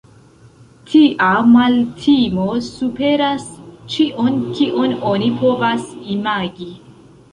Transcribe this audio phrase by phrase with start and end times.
[0.91, 3.45] Tia maltimo superas
[3.97, 5.85] ĉion, kion oni povas
[6.17, 6.73] imagi.